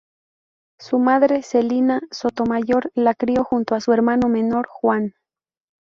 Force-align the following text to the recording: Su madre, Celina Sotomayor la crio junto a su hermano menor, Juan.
Su 0.79 0.97
madre, 0.97 1.43
Celina 1.43 2.01
Sotomayor 2.09 2.89
la 2.95 3.13
crio 3.13 3.43
junto 3.43 3.75
a 3.75 3.81
su 3.81 3.93
hermano 3.93 4.29
menor, 4.29 4.65
Juan. 4.67 5.13